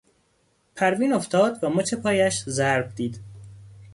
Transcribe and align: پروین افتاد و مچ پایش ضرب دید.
پروین 0.75 1.13
افتاد 1.13 1.63
و 1.63 1.69
مچ 1.69 1.93
پایش 1.93 2.43
ضرب 2.47 2.95
دید. 2.95 3.19